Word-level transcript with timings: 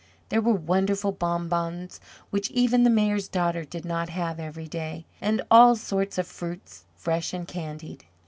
There 0.29 0.41
were 0.41 0.55
wonderful 0.55 1.11
bonbons 1.11 1.99
which 2.31 2.49
even 2.49 2.81
the 2.81 2.89
Mayor's 2.89 3.27
daughter 3.27 3.63
did 3.63 3.85
not 3.85 4.09
have 4.09 4.39
every 4.39 4.67
day; 4.67 5.05
and 5.21 5.43
all 5.51 5.75
sorts 5.75 6.17
of 6.17 6.25
fruits, 6.25 6.85
fresh 6.95 7.33
and 7.33 7.47
candied. 7.47 8.05